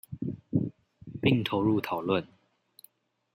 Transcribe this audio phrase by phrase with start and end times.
[1.21, 2.25] 並投入討論